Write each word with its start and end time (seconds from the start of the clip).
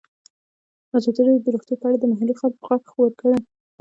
ازادي 0.97 1.21
راډیو 1.23 1.45
د 1.45 1.47
روغتیا 1.55 1.75
په 1.79 1.85
اړه 1.87 1.97
د 1.99 2.03
محلي 2.11 2.33
خلکو 2.41 2.63
غږ 2.67 2.81
خپور 2.89 3.09
کړی. 3.21 3.37